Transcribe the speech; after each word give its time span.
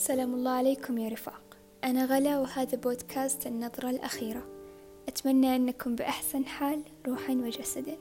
سلام 0.00 0.34
الله 0.34 0.50
عليكم 0.50 0.98
يا 0.98 1.08
رفاق. 1.08 1.56
أنا 1.84 2.04
غلا 2.04 2.38
وهذا 2.38 2.76
بودكاست 2.76 3.46
النظرة 3.46 3.90
الأخيرة. 3.90 4.42
أتمنى 5.08 5.56
أنكم 5.56 5.94
بأحسن 5.94 6.44
حال 6.44 6.82
روحا 7.06 7.32
وجسدا. 7.32 7.96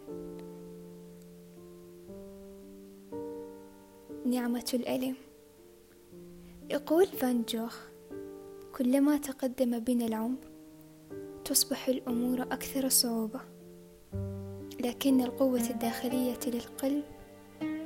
نعمة 4.26 4.72
الألم. 4.74 5.16
يقول 6.70 7.06
فان 7.06 7.44
جوخ 7.50 7.80
كلما 8.78 9.18
تقدم 9.18 9.80
بنا 9.80 10.06
العمر 10.06 10.52
تصبح 11.46 11.88
الأمور 11.88 12.42
أكثر 12.42 12.90
صعوبة. 12.90 13.42
لكن 14.80 15.22
القوة 15.22 15.70
الداخلية 15.70 16.40
للقلب 16.48 17.04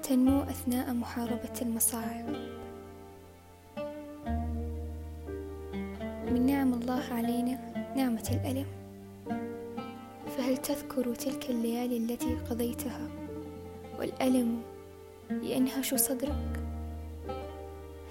تنمو 0.03 0.41
أثناء 0.43 0.93
محاربة 0.93 1.61
المصاعب. 1.61 2.62
الله 6.83 7.13
علينا 7.13 7.59
نعمة 7.95 8.29
الألم. 8.31 8.65
فهل 10.37 10.57
تذكر 10.57 11.15
تلك 11.15 11.49
الليالي 11.49 11.97
التي 11.97 12.35
قضيتها 12.35 13.09
والألم 13.99 14.61
ينهش 15.31 15.95
صدرك؟ 15.95 16.59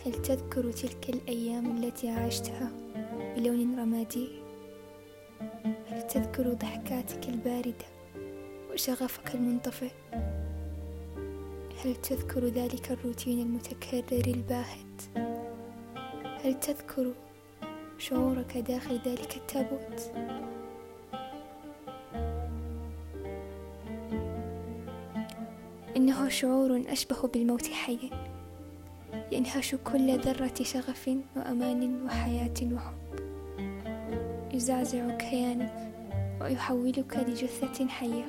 هل 0.07 0.12
تذكر 0.12 0.73
تلك 0.73 1.11
الأيام 1.11 1.77
التي 1.77 2.09
عشتها 2.09 2.71
بلون 3.37 3.79
رمادي؟ 3.79 4.29
هل 5.91 6.07
تذكر 6.07 6.53
ضحكاتك 6.53 7.29
الباردة 7.29 7.87
وشغفك 8.73 9.34
المنطفئ؟ 9.34 9.93
هل 11.84 11.97
تذكر 11.97 12.45
ذلك 12.45 12.91
الروتين 12.91 13.41
المتكرر 13.41 14.25
الباهت؟ 14.27 15.19
هل 16.45 16.61
تذكر 16.61 17.12
شعورك 18.03 18.58
داخل 18.58 19.00
ذلك 19.05 19.36
التابوت؟ 19.36 20.12
إنه 25.97 26.28
شعور 26.28 26.83
أشبه 26.89 27.28
بالموت 27.28 27.67
حيا 27.67 28.11
ينهش 29.33 29.75
كل 29.75 30.19
ذرة 30.19 30.62
شغف 30.62 31.11
وأمان 31.36 32.05
وحياة 32.05 32.55
وحب. 32.73 33.20
يزعزع 34.55 35.17
كيانك 35.17 35.92
ويحولك 36.41 37.17
لجثة 37.17 37.86
حية 37.86 38.25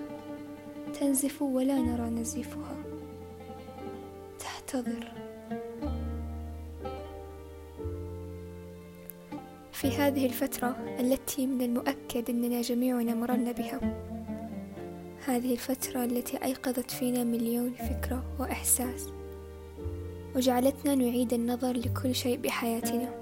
تنزف 1.00 1.42
ولا 1.42 1.78
نرى 1.78 2.10
نزيفها. 2.10 2.76
تحتضر. 4.40 5.23
في 9.84 9.90
هذه 9.90 10.26
الفترة 10.26 10.96
التي 11.00 11.48
من 11.48 11.62
المؤكد 11.62 12.30
أننا 12.30 12.62
جميعنا 12.62 13.16
مررنا 13.16 13.52
بها. 13.52 13.80
هذه 15.26 15.54
الفترة 15.54 16.04
التي 16.04 16.44
أيقظت 16.44 16.92
فينا 16.92 17.24
مليون 17.24 17.74
فكرة 17.74 18.24
وإحساس 18.40 19.10
وجعلتنا 20.36 20.96
نعيد 20.96 21.34
النظر 21.34 21.78
لكل 21.78 22.16
شيء 22.16 22.38
بحياتنا. 22.38 23.14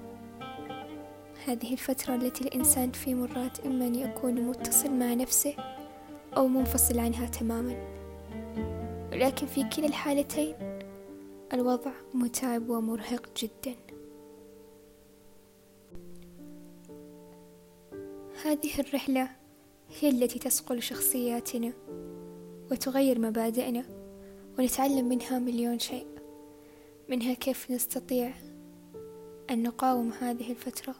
هذه 1.45 1.73
الفترة 1.73 2.15
التي 2.15 2.43
الإنسان 2.43 2.91
في 2.91 3.15
مرات 3.15 3.59
إما 3.59 3.87
أن 3.87 3.95
يكون 3.95 4.33
متصل 4.33 4.91
مع 4.91 5.13
نفسه 5.13 5.55
أو 6.37 6.47
منفصل 6.47 6.99
عنها 6.99 7.25
تماما. 7.25 7.75
ولكن 9.11 9.47
في 9.47 9.63
كلا 9.63 9.85
الحالتين 9.85 10.53
الوضع 11.53 11.91
متعب 12.13 12.69
ومرهق 12.69 13.29
جداً. 13.37 13.91
هذه 18.52 18.80
الرحلة 18.80 19.30
هي 20.00 20.09
التي 20.09 20.39
تصقل 20.39 20.81
شخصياتنا 20.81 21.73
وتغير 22.72 23.19
مبادئنا 23.19 23.84
ونتعلم 24.59 25.09
منها 25.09 25.39
مليون 25.39 25.79
شيء. 25.79 26.07
منها 27.09 27.34
كيف 27.34 27.72
نستطيع 27.72 28.34
أن 29.50 29.63
نقاوم 29.63 30.12
هذه 30.22 30.51
الفترة 30.51 30.95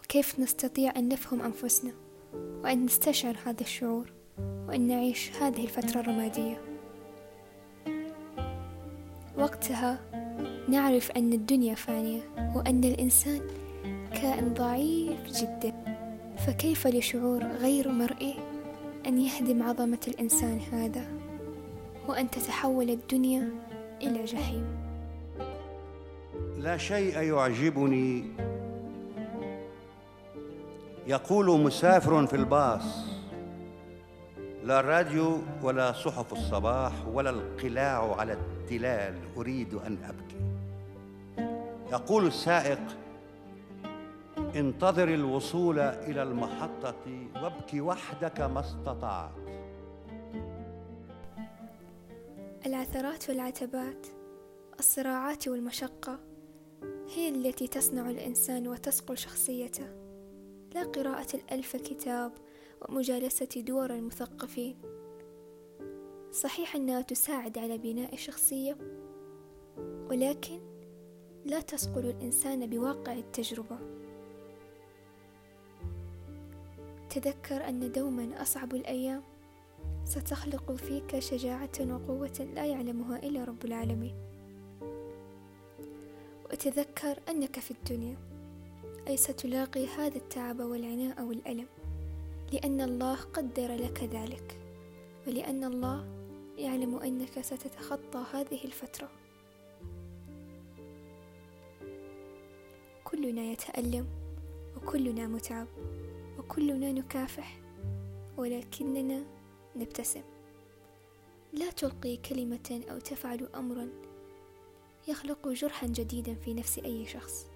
وكيف 0.00 0.40
نستطيع 0.40 0.92
أن 0.96 1.08
نفهم 1.08 1.42
أنفسنا 1.42 1.92
وأن 2.34 2.84
نستشعر 2.84 3.36
هذا 3.44 3.60
الشعور 3.60 4.12
وأن 4.38 4.80
نعيش 4.80 5.30
هذه 5.32 5.64
الفترة 5.64 6.00
الرمادية. 6.00 6.60
وقتها 9.38 10.00
نعرف 10.68 11.10
أن 11.10 11.32
الدنيا 11.32 11.74
فانية 11.74 12.52
وأن 12.56 12.84
الإنسان 12.84 13.40
كائن 14.12 14.54
ضعيف 14.54 15.20
جدا. 15.42 15.95
فكيف 16.36 16.86
لشعور 16.86 17.44
غير 17.44 17.88
مرئي 17.88 18.34
أن 19.06 19.18
يهدم 19.18 19.62
عظمة 19.62 19.98
الإنسان 20.08 20.60
هذا 20.72 21.06
وأن 22.08 22.30
تتحول 22.30 22.90
الدنيا 22.90 23.48
إلى 24.02 24.24
جحيم؟ 24.24 24.66
لا 26.58 26.76
شيء 26.76 27.20
يعجبني. 27.20 28.24
يقول 31.06 31.60
مسافر 31.60 32.26
في 32.26 32.36
الباص 32.36 32.82
لا 34.64 34.80
راديو 34.80 35.38
ولا 35.62 35.92
صحف 35.92 36.32
الصباح 36.32 36.92
ولا 37.12 37.30
القلاع 37.30 38.14
على 38.16 38.32
التلال 38.32 39.14
أريد 39.36 39.74
أن 39.74 39.98
أبكي. 40.04 40.36
يقول 41.92 42.26
السائق 42.26 42.80
انتظر 44.54 45.14
الوصول 45.14 45.78
إلى 45.78 46.22
المحطة 46.22 47.28
وابك 47.34 47.74
وحدك 47.74 48.40
ما 48.40 48.60
استطعت. 48.60 49.30
العثرات 52.66 53.28
والعتبات 53.28 54.06
الصراعات 54.78 55.48
والمشقة 55.48 56.18
هي 57.14 57.28
التي 57.28 57.68
تصنع 57.68 58.10
الإنسان 58.10 58.68
وتصقل 58.68 59.18
شخصيته. 59.18 59.86
لا 60.74 60.82
قراءة 60.82 61.36
الألف 61.36 61.76
كتاب 61.76 62.32
ومجالسة 62.88 63.48
دور 63.56 63.90
المثقفين. 63.90 64.76
صحيح 66.32 66.76
أنها 66.76 67.00
تساعد 67.00 67.58
على 67.58 67.78
بناء 67.78 68.14
الشخصيه 68.14 68.78
ولكن 70.10 70.60
لا 71.44 71.60
تصقل 71.60 72.06
الإنسان 72.06 72.66
بواقع 72.66 73.12
التجربة. 73.12 73.78
تذكر 77.16 77.68
أن 77.68 77.92
دوما 77.92 78.42
أصعب 78.42 78.74
الأيام 78.74 79.22
ستخلق 80.04 80.72
فيك 80.72 81.18
شجاعة 81.18 81.80
وقوة 81.80 82.48
لا 82.54 82.66
يعلمها 82.66 83.18
إلا 83.18 83.44
رب 83.44 83.64
العالمين. 83.64 84.14
وتذكر 86.44 87.18
أنك 87.28 87.60
في 87.60 87.70
الدنيا 87.70 88.16
أي 89.08 89.16
ستلاقي 89.16 89.86
هذا 89.86 90.16
التعب 90.16 90.60
والعناء 90.60 91.22
والألم 91.22 91.66
لأن 92.52 92.80
الله 92.80 93.14
قدر 93.14 93.74
لك 93.74 94.02
ذلك 94.02 94.60
ولأن 95.26 95.64
الله 95.64 96.06
يعلم 96.58 96.96
أنك 96.96 97.40
ستتخطى 97.40 98.24
هذه 98.32 98.64
الفترة. 98.64 99.08
كلنا 103.04 103.42
يتألم 103.42 104.06
وكلنا 104.76 105.26
متعب. 105.26 105.66
وكلنا 106.46 106.92
نكافح 106.92 107.60
ولكننا 108.36 109.24
نبتسم. 109.76 110.22
لا 111.52 111.70
تلقي 111.70 112.16
كلمة 112.16 112.84
أو 112.90 112.98
تفعل 112.98 113.48
أمرا 113.54 113.88
يخلق 115.08 115.48
جرحا 115.48 115.86
جديدا 115.86 116.34
في 116.34 116.54
نفس 116.54 116.78
أي 116.78 117.06
شخص. 117.06 117.46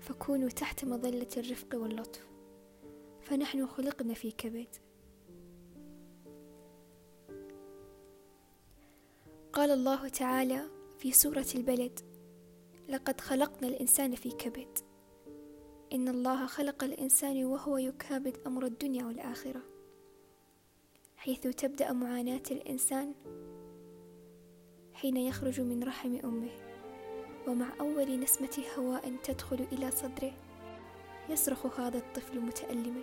فكونوا 0.00 0.48
تحت 0.48 0.84
مظلة 0.84 1.28
الرفق 1.36 1.74
واللطف 1.74 2.26
فنحن 3.22 3.66
خلقنا 3.66 4.14
في 4.14 4.30
كبد. 4.30 4.76
قال 9.52 9.70
الله 9.70 10.08
تعالى 10.08 10.62
في 10.98 11.12
سورة 11.12 11.46
البلد 11.54 12.00
لقد 12.88 13.20
خلقنا 13.20 13.68
الإنسان 13.68 14.14
في 14.14 14.30
كبد. 14.30 14.89
إن 15.92 16.08
الله 16.08 16.46
خلق 16.46 16.84
الإنسان 16.84 17.44
وهو 17.44 17.78
يكابد 17.78 18.36
أمر 18.46 18.64
الدنيا 18.64 19.04
والآخرة 19.04 19.60
حيث 21.16 21.40
تبدأ 21.40 21.92
معاناة 21.92 22.42
الإنسان 22.50 23.14
حين 24.94 25.16
يخرج 25.16 25.60
من 25.60 25.84
رحم 25.84 26.18
أمه 26.24 26.50
ومع 27.48 27.68
أول 27.80 28.20
نسمة 28.20 28.64
هواء 28.78 29.16
تدخل 29.22 29.66
إلى 29.72 29.90
صدره 29.90 30.32
يصرخ 31.28 31.80
هذا 31.80 31.98
الطفل 31.98 32.40
متألما 32.40 33.00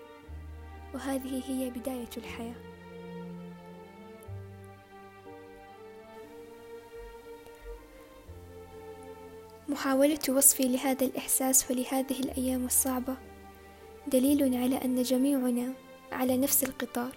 وهذه 0.93 1.43
هي 1.51 1.69
بداية 1.69 2.09
الحياة. 2.17 2.76
محاولة 9.69 10.19
وصفي 10.29 10.63
لهذا 10.63 11.05
الإحساس 11.05 11.71
ولهذه 11.71 12.19
الأيام 12.19 12.65
الصعبة 12.65 13.17
دليل 14.07 14.55
على 14.55 14.75
أن 14.85 15.03
جميعنا 15.03 15.73
على 16.11 16.37
نفس 16.37 16.63
القطار 16.63 17.15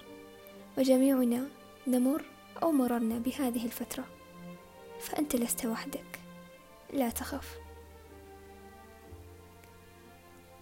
وجميعنا 0.78 1.48
نمر 1.86 2.24
أو 2.62 2.72
مررنا 2.72 3.18
بهذه 3.18 3.64
الفترة. 3.64 4.04
فأنت 5.00 5.36
لست 5.36 5.66
وحدك. 5.66 6.20
لا 6.92 7.10
تخف. 7.10 7.58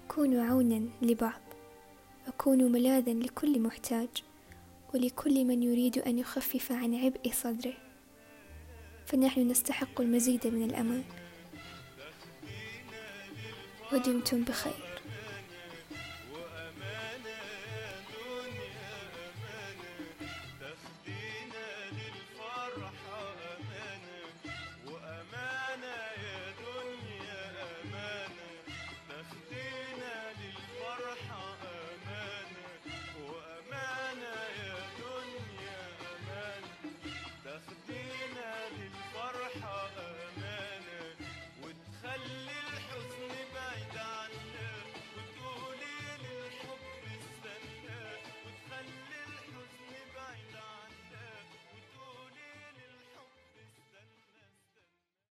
كونوا 0.08 0.44
عونا 0.44 0.88
لبعض 1.02 1.40
وكونوا 2.28 2.68
ملاذا 2.68 3.12
لكل 3.12 3.60
محتاج 3.60 4.08
ولكل 4.94 5.44
من 5.44 5.62
يريد 5.62 5.98
أن 5.98 6.18
يخفف 6.18 6.72
عن 6.72 6.94
عبء 6.94 7.32
صدره. 7.32 7.74
فنحن 9.06 9.40
نستحق 9.40 10.00
المزيد 10.00 10.46
من 10.46 10.62
الأمان. 10.62 11.04
ودمتم 13.92 14.44
بخير. 14.44 14.87